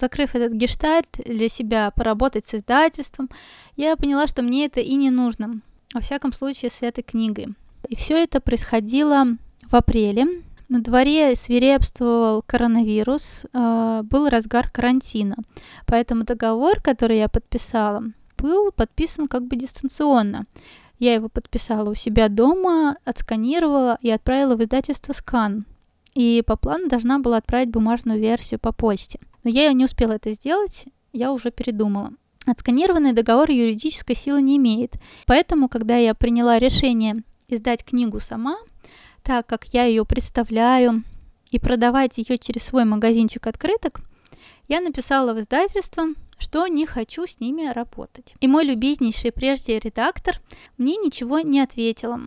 закрыв 0.00 0.34
этот 0.34 0.52
гештальт 0.52 1.08
для 1.24 1.48
себя, 1.48 1.90
поработать 1.90 2.46
с 2.46 2.54
издательством, 2.54 3.28
я 3.76 3.96
поняла, 3.96 4.26
что 4.28 4.42
мне 4.42 4.66
это 4.66 4.80
и 4.80 4.94
не 4.94 5.10
нужно. 5.10 5.60
Во 5.94 6.00
всяком 6.00 6.32
случае, 6.32 6.70
с 6.70 6.82
этой 6.82 7.02
книгой. 7.02 7.48
И 7.88 7.96
все 7.96 8.22
это 8.22 8.40
происходило 8.40 9.24
в 9.62 9.74
апреле 9.74 10.42
на 10.68 10.80
дворе 10.80 11.34
свирепствовал 11.34 12.42
коронавирус, 12.42 13.42
э, 13.52 14.00
был 14.04 14.28
разгар 14.28 14.70
карантина, 14.70 15.36
поэтому 15.86 16.24
договор, 16.24 16.80
который 16.82 17.18
я 17.18 17.28
подписала, 17.28 18.04
был 18.36 18.70
подписан 18.72 19.26
как 19.26 19.46
бы 19.46 19.56
дистанционно. 19.56 20.46
Я 20.98 21.14
его 21.14 21.28
подписала 21.28 21.90
у 21.90 21.94
себя 21.94 22.28
дома, 22.28 22.96
отсканировала 23.04 23.98
и 24.02 24.10
отправила 24.10 24.56
в 24.56 24.62
издательство 24.62 25.12
«Скан». 25.12 25.64
И 26.14 26.42
по 26.44 26.56
плану 26.56 26.88
должна 26.88 27.20
была 27.20 27.36
отправить 27.36 27.70
бумажную 27.70 28.18
версию 28.18 28.58
по 28.58 28.72
почте. 28.72 29.20
Но 29.44 29.50
я 29.50 29.72
не 29.72 29.84
успела 29.84 30.12
это 30.12 30.32
сделать, 30.32 30.86
я 31.12 31.32
уже 31.32 31.50
передумала. 31.52 32.12
Отсканированный 32.46 33.12
договор 33.12 33.50
юридической 33.50 34.16
силы 34.16 34.42
не 34.42 34.56
имеет. 34.56 34.94
Поэтому, 35.26 35.68
когда 35.68 35.96
я 35.96 36.14
приняла 36.14 36.58
решение 36.58 37.22
издать 37.46 37.84
книгу 37.84 38.20
сама, 38.20 38.56
так 39.28 39.46
как 39.46 39.66
я 39.74 39.84
ее 39.84 40.06
представляю, 40.06 41.04
и 41.50 41.58
продавать 41.58 42.16
ее 42.16 42.38
через 42.38 42.62
свой 42.62 42.86
магазинчик 42.86 43.46
открыток, 43.46 44.00
я 44.68 44.80
написала 44.80 45.34
в 45.34 45.40
издательство, 45.40 46.06
что 46.38 46.66
не 46.66 46.86
хочу 46.86 47.26
с 47.26 47.38
ними 47.38 47.70
работать. 47.70 48.32
И 48.40 48.48
мой 48.48 48.64
любезнейший 48.64 49.30
прежде 49.30 49.78
редактор 49.78 50.40
мне 50.78 50.96
ничего 50.96 51.40
не 51.40 51.60
ответила. 51.60 52.18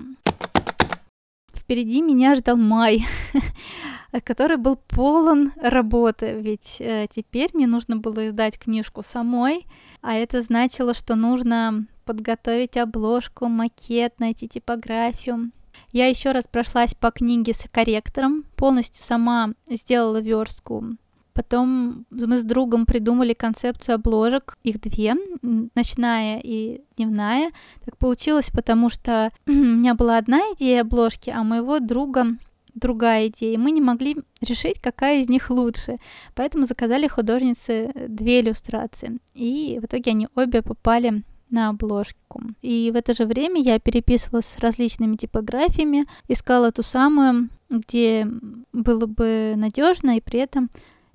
Впереди 1.56 2.04
меня 2.04 2.36
ждал 2.36 2.56
май, 2.56 3.08
который 4.24 4.58
был 4.58 4.76
полон 4.76 5.54
работы, 5.56 6.40
ведь 6.40 6.76
э, 6.78 7.08
теперь 7.10 7.50
мне 7.54 7.66
нужно 7.66 7.98
было 7.98 8.28
издать 8.28 8.60
книжку 8.60 9.02
самой, 9.02 9.66
а 10.04 10.14
это 10.14 10.44
значило, 10.44 10.94
что 10.94 11.16
нужно 11.16 11.88
подготовить 12.06 12.78
обложку, 12.78 13.48
макет, 13.48 14.20
найти 14.20 14.48
типографию, 14.48 15.52
я 15.92 16.08
еще 16.08 16.32
раз 16.32 16.46
прошлась 16.46 16.94
по 16.94 17.12
книге 17.12 17.54
с 17.54 17.66
корректором, 17.72 18.46
полностью 18.56 19.04
сама 19.04 19.52
сделала 19.70 20.22
верстку. 20.22 20.98
Потом 21.34 22.06
мы 22.10 22.40
с 22.40 22.44
другом 22.44 22.86
придумали 22.86 23.34
концепцию 23.34 23.96
обложек, 23.96 24.58
их 24.64 24.82
две, 24.82 25.16
ночная 25.42 26.42
и 26.44 26.82
дневная. 26.98 27.52
Так 27.86 27.98
получилось, 27.98 28.50
потому 28.52 28.90
что 28.90 29.32
у 29.48 29.52
меня 29.52 29.96
была 29.96 30.18
одна 30.18 30.40
идея 30.56 30.82
обложки, 30.82 31.30
а 31.30 31.42
у 31.42 31.46
моего 31.46 31.80
друга 31.80 32.38
другая 32.74 33.28
идея. 33.28 33.58
Мы 33.58 33.72
не 33.72 33.82
могли 33.82 34.18
решить, 34.42 34.80
какая 34.80 35.22
из 35.22 35.30
них 35.30 35.50
лучше. 35.50 35.98
Поэтому 36.36 36.66
заказали 36.66 37.08
художнице 37.08 37.92
две 38.08 38.42
иллюстрации. 38.42 39.20
И 39.34 39.80
в 39.82 39.86
итоге 39.86 40.12
они 40.12 40.28
обе 40.36 40.62
попали 40.62 41.24
на 41.52 41.70
обложку. 41.70 42.42
И 42.62 42.92
в 42.94 42.98
это 42.98 43.14
же 43.14 43.26
время 43.26 43.62
я 43.62 43.80
переписывалась 43.80 44.46
с 44.46 44.60
различными 44.60 45.16
типографиями, 45.16 46.06
искала 46.28 46.72
ту 46.72 46.84
самую, 46.84 47.50
где 47.70 48.28
было 48.74 49.06
бы 49.06 49.54
надежно 49.56 50.18
и 50.18 50.22
при 50.22 50.40
этом 50.40 50.70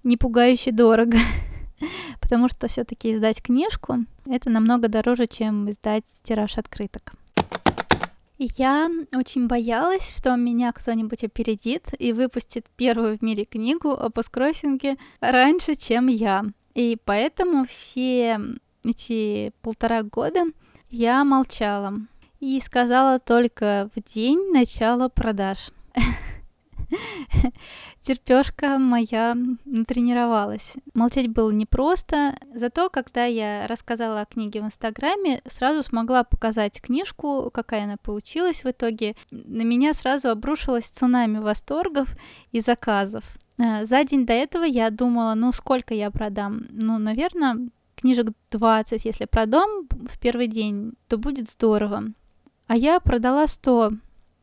не 0.04 0.16
пугающе 0.16 0.72
дорого. 0.72 1.18
Потому 2.20 2.48
что 2.48 2.68
все-таки 2.68 3.12
издать 3.12 3.42
книжку 3.42 4.04
это 4.26 4.50
намного 4.50 4.88
дороже, 4.88 5.26
чем 5.26 5.70
издать 5.70 6.04
тираж 6.22 6.58
открыток. 6.58 7.14
И 8.38 8.48
я 8.58 8.90
очень 9.14 9.46
боялась, 9.46 10.14
что 10.14 10.36
меня 10.36 10.70
кто-нибудь 10.72 11.24
опередит 11.24 11.88
и 11.98 12.12
выпустит 12.12 12.66
первую 12.76 13.16
в 13.16 13.22
мире 13.22 13.46
книгу 13.46 13.90
о 13.90 14.10
посткроссинге 14.10 14.96
раньше, 15.20 15.74
чем 15.74 16.08
я. 16.08 16.44
И 16.74 16.98
поэтому 17.02 17.64
все 17.64 18.38
эти 18.90 19.52
полтора 19.62 20.02
года 20.02 20.44
я 20.90 21.24
молчала 21.24 21.94
и 22.40 22.60
сказала 22.60 23.18
только 23.18 23.90
в 23.94 24.02
день 24.02 24.52
начала 24.52 25.08
продаж. 25.08 25.70
Терпешка 28.00 28.78
моя 28.78 29.36
тренировалась. 29.88 30.74
Молчать 30.94 31.28
было 31.28 31.50
непросто, 31.50 32.36
зато 32.54 32.88
когда 32.88 33.24
я 33.24 33.66
рассказала 33.66 34.20
о 34.20 34.26
книге 34.26 34.62
в 34.62 34.66
Инстаграме, 34.66 35.42
сразу 35.46 35.82
смогла 35.82 36.22
показать 36.22 36.80
книжку, 36.80 37.50
какая 37.52 37.84
она 37.84 37.96
получилась 37.96 38.62
в 38.62 38.70
итоге. 38.70 39.16
На 39.32 39.62
меня 39.62 39.92
сразу 39.92 40.28
обрушилась 40.28 40.84
цунами 40.84 41.38
восторгов 41.38 42.16
и 42.52 42.60
заказов. 42.60 43.24
Э, 43.58 43.84
за 43.84 44.04
день 44.04 44.24
до 44.24 44.34
этого 44.34 44.64
я 44.64 44.90
думала, 44.90 45.34
ну 45.34 45.50
сколько 45.50 45.94
я 45.94 46.10
продам? 46.12 46.66
Ну, 46.70 46.98
наверное, 46.98 47.68
книжек 48.06 48.28
20, 48.52 49.04
если 49.04 49.24
продам 49.24 49.88
в 49.90 50.18
первый 50.20 50.46
день, 50.46 50.92
то 51.08 51.18
будет 51.18 51.50
здорово. 51.50 52.04
А 52.68 52.76
я 52.76 53.00
продала 53.00 53.48
100. 53.48 53.92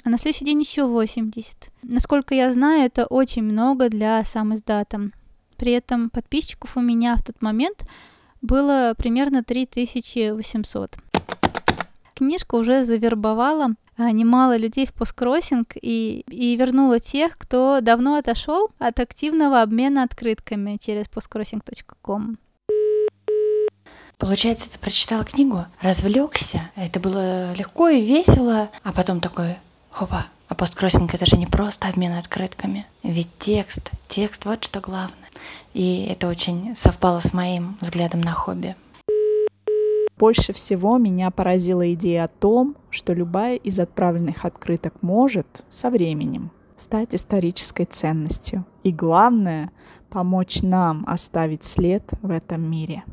а 0.03 0.09
на 0.09 0.17
следующий 0.17 0.43
день 0.43 0.59
еще 0.59 0.83
80. 0.83 1.71
Насколько 1.83 2.35
я 2.35 2.51
знаю, 2.51 2.83
это 2.83 3.05
очень 3.05 3.43
много 3.43 3.87
для 3.87 4.21
сам 4.25 4.53
издата. 4.53 5.11
При 5.55 5.71
этом 5.71 6.09
подписчиков 6.09 6.75
у 6.75 6.81
меня 6.81 7.15
в 7.15 7.23
тот 7.23 7.41
момент 7.41 7.87
было 8.41 8.95
примерно 8.97 9.43
3800. 9.45 10.97
Книжка 12.13 12.55
уже 12.55 12.83
завербовала 12.83 13.75
а, 13.95 14.11
немало 14.11 14.57
людей 14.57 14.85
в 14.85 14.93
посткроссинг 14.93 15.77
и, 15.81 16.25
и 16.27 16.57
вернула 16.57 16.99
тех, 16.99 17.37
кто 17.37 17.79
давно 17.79 18.15
отошел 18.15 18.71
от 18.77 18.99
активного 18.99 19.61
обмена 19.61 20.03
открытками 20.03 20.77
через 20.81 21.05
postkrossing.com. 21.05 22.37
Получается, 24.17 24.71
ты 24.71 24.79
прочитала 24.79 25.23
книгу, 25.23 25.65
развлекся, 25.81 26.71
это 26.75 26.99
было 26.99 27.53
легко 27.53 27.89
и 27.89 28.05
весело, 28.05 28.69
а 28.83 28.93
потом 28.93 29.19
такой, 29.19 29.57
хопа, 29.89 30.27
а 30.47 30.55
посткроссинг 30.55 31.13
это 31.13 31.25
же 31.25 31.35
не 31.35 31.45
просто 31.45 31.87
обмен 31.87 32.13
открытками, 32.13 32.85
ведь 33.01 33.29
текст, 33.39 33.91
текст 34.07 34.45
вот 34.45 34.63
что 34.63 34.79
главное. 34.79 35.17
И 35.73 36.05
это 36.05 36.27
очень 36.27 36.75
совпало 36.75 37.19
с 37.19 37.33
моим 37.33 37.77
взглядом 37.81 38.21
на 38.21 38.33
хобби. 38.33 38.75
Больше 40.17 40.53
всего 40.53 40.97
меня 40.97 41.31
поразила 41.31 41.91
идея 41.93 42.25
о 42.25 42.27
том, 42.27 42.77
что 42.91 43.13
любая 43.13 43.55
из 43.55 43.79
отправленных 43.79 44.45
открыток 44.45 44.93
может 45.01 45.65
со 45.69 45.89
временем 45.89 46.51
стать 46.77 47.15
исторической 47.15 47.85
ценностью. 47.85 48.65
И 48.83 48.91
главное, 48.91 49.71
помочь 50.09 50.61
нам 50.61 51.03
оставить 51.07 51.63
след 51.63 52.03
в 52.21 52.29
этом 52.29 52.61
мире. 52.61 53.03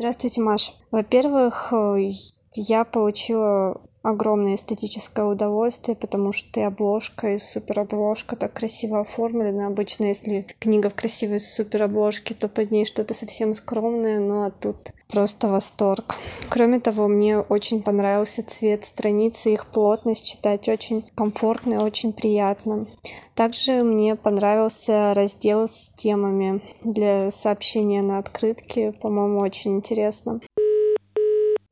Здравствуйте, 0.00 0.40
Маша. 0.40 0.72
Во-первых, 0.90 1.74
э, 1.74 2.12
я 2.54 2.84
получила 2.84 3.82
огромное 4.02 4.54
эстетическое 4.54 5.26
удовольствие, 5.26 5.96
потому 5.96 6.32
что 6.32 6.60
и 6.60 6.62
обложка, 6.62 7.34
и 7.34 7.38
суперобложка 7.38 8.36
так 8.36 8.52
красиво 8.52 9.00
оформлена. 9.00 9.66
Обычно, 9.66 10.06
если 10.06 10.46
книга 10.58 10.88
в 10.90 10.94
красивой 10.94 11.40
суперобложке, 11.40 12.34
то 12.34 12.48
под 12.48 12.70
ней 12.70 12.84
что-то 12.84 13.14
совсем 13.14 13.54
скромное, 13.54 14.20
ну 14.20 14.44
а 14.46 14.50
тут 14.50 14.92
просто 15.08 15.48
восторг. 15.48 16.14
Кроме 16.48 16.80
того, 16.80 17.08
мне 17.08 17.38
очень 17.38 17.82
понравился 17.82 18.44
цвет 18.44 18.84
страницы, 18.84 19.52
их 19.52 19.66
плотность 19.66 20.24
читать 20.24 20.68
очень 20.68 21.04
комфортно 21.14 21.74
и 21.74 21.78
очень 21.78 22.12
приятно. 22.12 22.86
Также 23.34 23.80
мне 23.80 24.16
понравился 24.16 25.14
раздел 25.14 25.66
с 25.66 25.92
темами 25.96 26.62
для 26.84 27.30
сообщения 27.30 28.02
на 28.02 28.18
открытке, 28.18 28.92
по-моему, 28.92 29.40
очень 29.40 29.76
интересно 29.76 30.40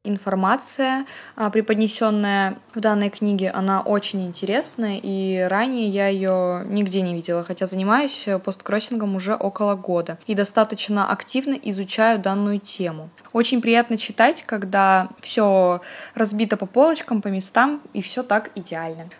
информация, 0.05 1.07
а, 1.37 1.50
преподнесенная 1.50 2.59
в 2.75 2.81
данной 2.81 3.11
книге, 3.11 3.50
она 3.50 3.83
очень 3.83 4.26
интересная, 4.26 4.99
и 5.02 5.40
ранее 5.49 5.88
я 5.88 6.09
ее 6.09 6.64
нигде 6.67 7.02
не 7.02 7.14
видела, 7.14 7.45
хотя 7.45 7.67
занимаюсь 7.67 8.26
посткроссингом 8.45 9.17
уже 9.17 9.35
около 9.35 9.75
года 9.75 10.19
и 10.26 10.35
достаточно 10.35 11.11
активно 11.11 11.55
изучаю 11.55 12.19
данную 12.19 12.61
тему. 12.61 13.11
Очень 13.33 13.61
приятно 13.61 13.99
читать, 13.99 14.43
когда 14.45 15.09
все 15.21 15.81
разбито 16.14 16.57
по 16.57 16.67
полочкам, 16.67 17.23
по 17.23 17.28
местам, 17.28 17.81
и 17.93 18.02
все 18.02 18.23
так 18.23 18.50
идеально. 18.55 19.11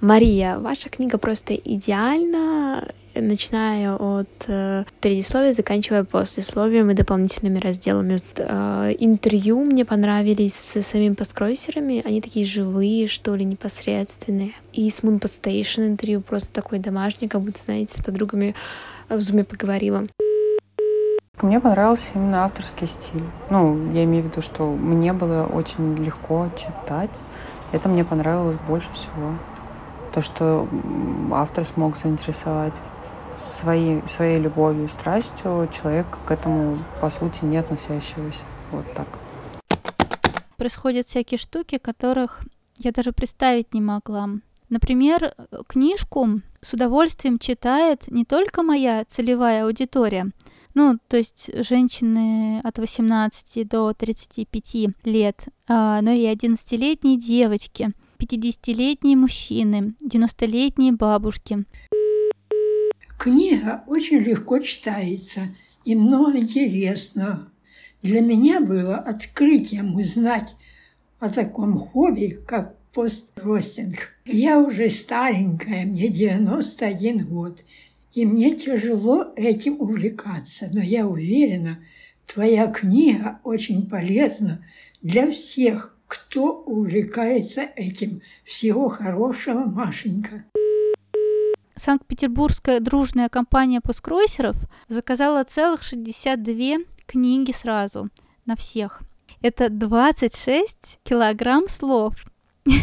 Мария, 0.00 0.58
ваша 0.60 0.88
книга 0.90 1.18
просто 1.18 1.54
идеальна, 1.54 2.88
начиная 3.20 3.94
от 3.94 4.28
э, 4.46 4.84
предисловия, 5.00 5.52
заканчивая 5.52 6.04
послесловием 6.04 6.90
и 6.90 6.94
дополнительными 6.94 7.58
разделами. 7.58 8.18
Э, 8.36 8.94
интервью 8.98 9.64
мне 9.64 9.84
понравились 9.84 10.54
с 10.54 10.82
самими 10.82 11.14
посткроссерами, 11.14 12.02
они 12.04 12.20
такие 12.20 12.46
живые, 12.46 13.06
что 13.08 13.34
ли, 13.34 13.44
непосредственные. 13.44 14.52
И 14.72 14.88
с 14.90 15.02
Moon 15.02 15.20
Station 15.20 15.86
интервью 15.86 16.20
просто 16.20 16.52
такой 16.52 16.78
домашний, 16.78 17.28
как 17.28 17.42
будто, 17.42 17.62
знаете, 17.62 17.96
с 17.96 18.02
подругами 18.02 18.54
в 19.08 19.20
зуме 19.20 19.44
поговорила. 19.44 20.04
Мне 21.40 21.60
понравился 21.60 22.12
именно 22.14 22.44
авторский 22.44 22.88
стиль. 22.88 23.22
Ну, 23.48 23.92
я 23.92 24.02
имею 24.04 24.24
в 24.24 24.26
виду, 24.26 24.40
что 24.40 24.66
мне 24.66 25.12
было 25.12 25.44
очень 25.46 25.94
легко 25.94 26.48
читать. 26.56 27.20
Это 27.70 27.88
мне 27.88 28.04
понравилось 28.04 28.56
больше 28.66 28.90
всего 28.92 29.34
то, 30.12 30.20
что 30.20 30.68
автор 31.30 31.64
смог 31.64 31.96
заинтересовать 31.96 32.74
своей, 33.38 34.06
своей 34.06 34.40
любовью 34.40 34.84
и 34.84 34.88
страстью 34.88 35.68
человека 35.72 36.18
к 36.26 36.30
этому, 36.30 36.78
по 37.00 37.10
сути, 37.10 37.44
не 37.44 37.56
относящегося. 37.56 38.44
Вот 38.72 38.84
так. 38.94 39.06
Происходят 40.56 41.06
всякие 41.06 41.38
штуки, 41.38 41.78
которых 41.78 42.42
я 42.78 42.92
даже 42.92 43.12
представить 43.12 43.72
не 43.74 43.80
могла. 43.80 44.28
Например, 44.68 45.34
книжку 45.66 46.40
с 46.60 46.74
удовольствием 46.74 47.38
читает 47.38 48.04
не 48.08 48.24
только 48.24 48.62
моя 48.62 49.04
целевая 49.08 49.64
аудитория, 49.64 50.30
ну, 50.74 50.98
то 51.08 51.16
есть 51.16 51.50
женщины 51.66 52.60
от 52.62 52.78
18 52.78 53.66
до 53.66 53.94
35 53.94 54.94
лет, 55.04 55.46
а, 55.66 56.00
но 56.02 56.10
и 56.10 56.26
11-летние 56.26 57.18
девочки– 57.18 57.90
50-летние 58.18 59.16
мужчины, 59.16 59.94
90-летние 60.02 60.92
бабушки. 60.92 61.64
Книга 63.18 63.82
очень 63.88 64.18
легко 64.18 64.60
читается 64.60 65.48
и 65.84 65.96
много 65.96 66.38
интересного. 66.38 67.48
Для 68.00 68.20
меня 68.20 68.60
было 68.60 68.96
открытием 68.96 69.96
узнать 69.96 70.54
о 71.18 71.28
таком 71.28 71.76
хобби, 71.76 72.38
как 72.46 72.76
постростинг. 72.92 74.14
Я 74.24 74.60
уже 74.60 74.88
старенькая, 74.88 75.84
мне 75.84 76.08
91 76.08 77.26
год, 77.26 77.64
и 78.14 78.24
мне 78.24 78.54
тяжело 78.54 79.32
этим 79.34 79.80
увлекаться, 79.80 80.70
но 80.72 80.80
я 80.80 81.04
уверена, 81.08 81.80
твоя 82.24 82.68
книга 82.68 83.40
очень 83.42 83.88
полезна 83.88 84.64
для 85.02 85.28
всех, 85.32 85.96
кто 86.06 86.62
увлекается 86.62 87.62
этим. 87.74 88.22
Всего 88.44 88.88
хорошего, 88.88 89.64
Машенька. 89.64 90.44
Санкт-Петербургская 91.78 92.80
дружная 92.80 93.28
компания 93.28 93.80
пускройсеров 93.80 94.56
заказала 94.88 95.44
целых 95.44 95.82
62 95.82 96.84
книги 97.06 97.52
сразу 97.52 98.08
на 98.46 98.56
всех. 98.56 99.02
Это 99.40 99.68
26 99.68 100.98
килограмм 101.04 101.68
слов. 101.68 102.14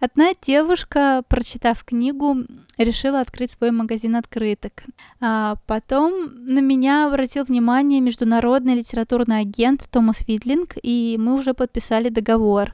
Одна 0.00 0.32
девушка, 0.42 1.22
прочитав 1.28 1.82
книгу, 1.82 2.44
решила 2.76 3.20
открыть 3.20 3.52
свой 3.52 3.70
магазин 3.70 4.16
открыток. 4.16 4.84
А 5.20 5.56
потом 5.66 6.44
на 6.44 6.60
меня 6.60 7.06
обратил 7.06 7.44
внимание 7.44 8.00
международный 8.00 8.74
литературный 8.74 9.40
агент 9.40 9.88
Томас 9.90 10.26
Видлинг, 10.28 10.74
и 10.82 11.16
мы 11.18 11.34
уже 11.34 11.54
подписали 11.54 12.10
договор. 12.10 12.72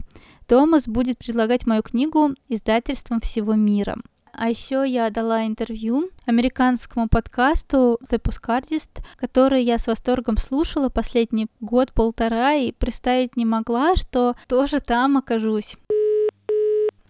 Томас 0.49 0.88
будет 0.88 1.18
предлагать 1.18 1.66
мою 1.66 1.83
книгу 1.83 2.35
издательствам 2.49 3.20
всего 3.20 3.55
мира. 3.55 3.96
А 4.33 4.49
еще 4.49 4.85
я 4.87 5.11
дала 5.11 5.47
интервью 5.47 6.11
американскому 6.27 7.09
подкасту 7.09 7.99
The 8.09 8.21
Postcardist, 8.21 9.03
который 9.16 9.62
я 9.62 9.79
с 9.79 9.87
восторгом 9.87 10.37
слушала 10.37 10.88
последний 10.88 11.49
год-полтора 11.61 12.55
и 12.55 12.73
представить 12.73 13.37
не 13.37 13.45
могла, 13.45 13.97
что 13.97 14.35
тоже 14.49 14.81
там 14.81 15.19
окажусь. 15.19 15.77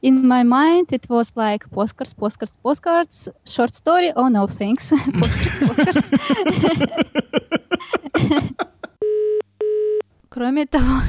in 0.03 0.27
my 0.27 0.43
mind 0.43 0.91
it 0.93 1.07
was 1.11 1.31
like 1.37 1.69
postcards 1.71 2.15
postcards 2.15 2.57
postcards 2.63 3.29
short 3.45 3.71
story 3.71 4.11
oh 4.17 4.29
no 4.29 4.47
thanks 4.47 4.91
postcards, 5.61 6.11
кроме 10.31 10.67
того 10.67 11.03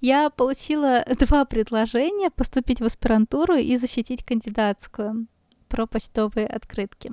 я 0.00 0.30
получила 0.30 1.04
два 1.18 1.44
предложения 1.44 2.30
поступить 2.30 2.80
в 2.80 2.84
аспирантуру 2.84 3.54
и 3.54 3.76
защитить 3.76 4.24
кандидатскую 4.24 5.26
про 5.68 5.86
почтовые 5.86 6.46
открытки. 6.46 7.12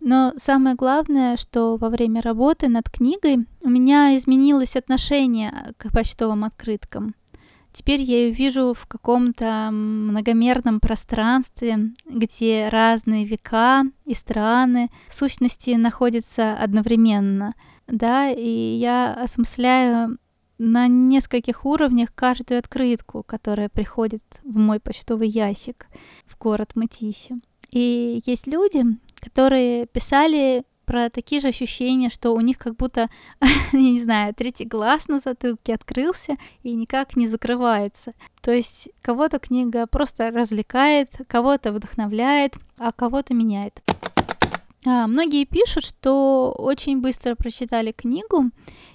Но 0.00 0.32
самое 0.36 0.76
главное, 0.76 1.36
что 1.36 1.76
во 1.76 1.88
время 1.88 2.22
работы 2.22 2.68
над 2.68 2.88
книгой 2.88 3.46
у 3.60 3.68
меня 3.68 4.16
изменилось 4.16 4.76
отношение 4.76 5.74
к 5.78 5.90
почтовым 5.90 6.44
открыткам. 6.44 7.14
Теперь 7.72 8.00
я 8.00 8.18
ее 8.18 8.30
вижу 8.30 8.72
в 8.72 8.86
каком-то 8.86 9.68
многомерном 9.70 10.80
пространстве, 10.80 11.90
где 12.06 12.68
разные 12.70 13.24
века 13.24 13.82
и 14.04 14.14
страны 14.14 14.90
сущности 15.10 15.70
находятся 15.70 16.54
одновременно. 16.54 17.54
Да, 17.86 18.30
и 18.30 18.48
я 18.48 19.12
осмысляю 19.12 20.18
на 20.58 20.88
нескольких 20.88 21.64
уровнях 21.64 22.14
каждую 22.14 22.58
открытку, 22.58 23.22
которая 23.22 23.68
приходит 23.68 24.22
в 24.42 24.56
мой 24.56 24.80
почтовый 24.80 25.28
ящик 25.28 25.86
в 26.26 26.38
город 26.38 26.72
Мытищи. 26.74 27.36
И 27.70 28.22
есть 28.24 28.46
люди, 28.46 28.84
которые 29.20 29.86
писали 29.86 30.64
про 30.86 31.10
такие 31.10 31.40
же 31.40 31.48
ощущения, 31.48 32.08
что 32.08 32.30
у 32.30 32.40
них 32.40 32.58
как 32.58 32.76
будто, 32.76 33.10
я 33.72 33.78
не 33.78 34.00
знаю, 34.00 34.34
третий 34.34 34.64
глаз 34.64 35.08
на 35.08 35.18
затылке 35.18 35.74
открылся 35.74 36.36
и 36.62 36.74
никак 36.74 37.16
не 37.16 37.26
закрывается. 37.26 38.14
То 38.40 38.52
есть 38.52 38.88
кого-то 39.02 39.38
книга 39.38 39.86
просто 39.86 40.30
развлекает, 40.30 41.10
кого-то 41.26 41.72
вдохновляет, 41.72 42.54
а 42.78 42.92
кого-то 42.92 43.34
меняет. 43.34 43.82
А, 44.86 45.08
многие 45.08 45.44
пишут, 45.44 45.84
что 45.84 46.54
очень 46.56 47.00
быстро 47.00 47.34
прочитали 47.34 47.90
книгу 47.90 48.50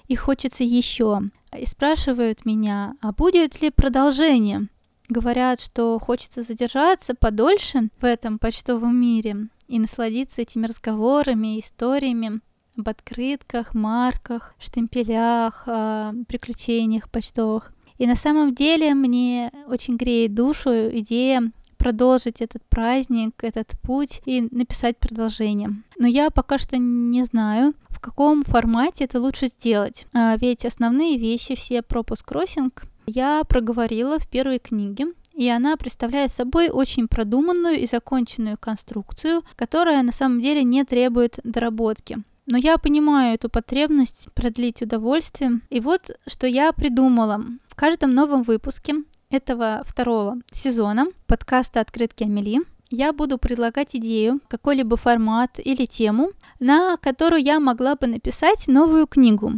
и 0.08 0.16
хочется 0.16 0.64
еще. 0.64 1.20
И 1.58 1.66
спрашивают 1.66 2.46
меня, 2.46 2.96
а 3.00 3.12
будет 3.12 3.60
ли 3.60 3.70
продолжение? 3.70 4.68
Говорят, 5.08 5.60
что 5.60 5.98
хочется 5.98 6.42
задержаться 6.42 7.14
подольше 7.14 7.90
в 8.00 8.04
этом 8.04 8.38
почтовом 8.38 8.96
мире 8.96 9.48
и 9.68 9.78
насладиться 9.78 10.40
этими 10.40 10.66
разговорами, 10.66 11.60
историями 11.60 12.40
об 12.78 12.88
открытках, 12.88 13.74
марках, 13.74 14.54
штемпелях, 14.58 15.64
а, 15.66 16.14
приключениях 16.26 17.10
почтовых. 17.10 17.74
И 17.98 18.06
на 18.06 18.16
самом 18.16 18.54
деле 18.54 18.94
мне 18.94 19.52
очень 19.66 19.96
греет 19.96 20.34
душу 20.34 20.70
идея 20.70 21.52
продолжить 21.76 22.40
этот 22.40 22.62
праздник, 22.68 23.42
этот 23.42 23.78
путь 23.82 24.22
и 24.24 24.48
написать 24.50 24.98
продолжение. 24.98 25.82
Но 25.98 26.06
я 26.06 26.30
пока 26.30 26.56
что 26.56 26.78
не 26.78 27.24
знаю, 27.24 27.74
каком 28.02 28.42
формате 28.42 29.04
это 29.04 29.18
лучше 29.20 29.46
сделать. 29.46 30.06
А, 30.12 30.36
ведь 30.36 30.66
основные 30.66 31.16
вещи, 31.16 31.54
все 31.54 31.80
пропуск 31.80 32.26
кроссинг, 32.26 32.82
я 33.06 33.42
проговорила 33.48 34.18
в 34.18 34.28
первой 34.28 34.58
книге, 34.58 35.06
и 35.34 35.48
она 35.48 35.76
представляет 35.76 36.32
собой 36.32 36.68
очень 36.68 37.08
продуманную 37.08 37.78
и 37.78 37.86
законченную 37.86 38.58
конструкцию, 38.58 39.42
которая 39.56 40.02
на 40.02 40.12
самом 40.12 40.40
деле 40.40 40.62
не 40.62 40.84
требует 40.84 41.38
доработки. 41.44 42.18
Но 42.46 42.58
я 42.58 42.76
понимаю 42.76 43.34
эту 43.34 43.48
потребность 43.48 44.28
продлить 44.34 44.82
удовольствие. 44.82 45.60
И 45.70 45.80
вот 45.80 46.10
что 46.26 46.46
я 46.46 46.72
придумала. 46.72 47.40
В 47.68 47.74
каждом 47.74 48.14
новом 48.14 48.42
выпуске 48.42 48.96
этого 49.30 49.82
второго 49.86 50.36
сезона 50.52 51.06
подкаста 51.26 51.80
«Открытки 51.80 52.24
Амели» 52.24 52.60
я 52.92 53.12
буду 53.12 53.38
предлагать 53.38 53.96
идею, 53.96 54.40
какой-либо 54.48 54.96
формат 54.96 55.58
или 55.58 55.86
тему, 55.86 56.30
на 56.60 56.96
которую 56.98 57.42
я 57.42 57.58
могла 57.58 57.96
бы 57.96 58.06
написать 58.06 58.68
новую 58.68 59.06
книгу, 59.06 59.54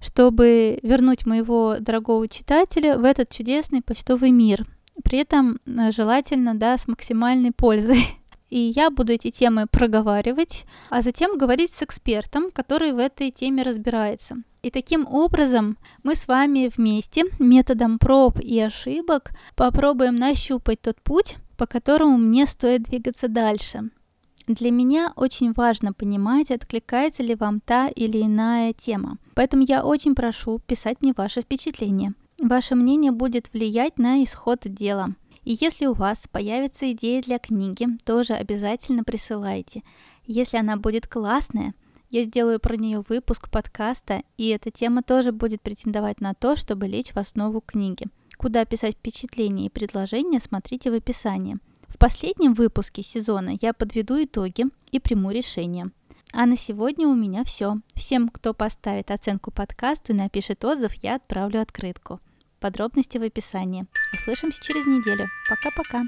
чтобы 0.00 0.78
вернуть 0.82 1.26
моего 1.26 1.76
дорогого 1.80 2.28
читателя 2.28 2.96
в 2.96 3.04
этот 3.04 3.30
чудесный 3.30 3.82
почтовый 3.82 4.30
мир. 4.30 4.66
При 5.02 5.18
этом 5.18 5.58
э, 5.66 5.90
желательно, 5.90 6.54
да, 6.54 6.78
с 6.78 6.88
максимальной 6.88 7.52
пользой. 7.52 8.04
И 8.48 8.72
я 8.74 8.90
буду 8.90 9.12
эти 9.12 9.30
темы 9.30 9.66
проговаривать, 9.70 10.64
а 10.88 11.02
затем 11.02 11.36
говорить 11.36 11.72
с 11.74 11.82
экспертом, 11.82 12.50
который 12.50 12.92
в 12.92 12.98
этой 12.98 13.30
теме 13.30 13.62
разбирается. 13.62 14.36
И 14.62 14.70
таким 14.70 15.06
образом 15.06 15.78
мы 16.02 16.14
с 16.14 16.26
вами 16.26 16.70
вместе 16.74 17.24
методом 17.38 17.98
проб 17.98 18.40
и 18.40 18.58
ошибок 18.58 19.30
попробуем 19.54 20.16
нащупать 20.16 20.80
тот 20.80 21.00
путь, 21.02 21.36
по 21.58 21.66
которому 21.66 22.16
мне 22.16 22.46
стоит 22.46 22.84
двигаться 22.84 23.28
дальше. 23.28 23.90
Для 24.46 24.70
меня 24.70 25.12
очень 25.16 25.52
важно 25.52 25.92
понимать, 25.92 26.50
откликается 26.50 27.22
ли 27.22 27.34
вам 27.34 27.60
та 27.60 27.88
или 27.88 28.22
иная 28.22 28.72
тема. 28.72 29.18
Поэтому 29.34 29.64
я 29.68 29.84
очень 29.84 30.14
прошу 30.14 30.60
писать 30.60 31.02
мне 31.02 31.12
ваши 31.14 31.42
впечатления. 31.42 32.14
Ваше 32.40 32.76
мнение 32.76 33.12
будет 33.12 33.52
влиять 33.52 33.98
на 33.98 34.24
исход 34.24 34.60
дела. 34.64 35.14
И 35.44 35.58
если 35.60 35.86
у 35.86 35.92
вас 35.92 36.28
появится 36.30 36.90
идея 36.92 37.20
для 37.20 37.38
книги, 37.38 37.86
тоже 38.04 38.34
обязательно 38.34 39.02
присылайте. 39.04 39.82
Если 40.24 40.56
она 40.56 40.76
будет 40.76 41.06
классная, 41.06 41.74
я 42.10 42.24
сделаю 42.24 42.60
про 42.60 42.76
нее 42.76 43.04
выпуск 43.08 43.50
подкаста, 43.50 44.22
и 44.36 44.48
эта 44.48 44.70
тема 44.70 45.02
тоже 45.02 45.32
будет 45.32 45.60
претендовать 45.60 46.20
на 46.20 46.34
то, 46.34 46.56
чтобы 46.56 46.86
лечь 46.86 47.12
в 47.12 47.18
основу 47.18 47.60
книги. 47.60 48.06
Куда 48.38 48.64
писать 48.64 48.94
впечатления 48.94 49.66
и 49.66 49.68
предложения, 49.68 50.38
смотрите 50.38 50.92
в 50.92 50.94
описании. 50.94 51.58
В 51.88 51.98
последнем 51.98 52.54
выпуске 52.54 53.02
сезона 53.02 53.58
я 53.60 53.72
подведу 53.72 54.22
итоги 54.22 54.66
и 54.92 55.00
приму 55.00 55.32
решение. 55.32 55.90
А 56.32 56.46
на 56.46 56.56
сегодня 56.56 57.08
у 57.08 57.16
меня 57.16 57.42
все. 57.42 57.78
Всем, 57.94 58.28
кто 58.28 58.54
поставит 58.54 59.10
оценку 59.10 59.50
подкасту 59.50 60.12
и 60.12 60.16
напишет 60.16 60.64
отзыв, 60.64 60.94
я 61.02 61.16
отправлю 61.16 61.60
открытку. 61.60 62.20
Подробности 62.60 63.18
в 63.18 63.24
описании. 63.24 63.86
Услышимся 64.14 64.62
через 64.62 64.86
неделю. 64.86 65.26
Пока-пока. 65.48 66.04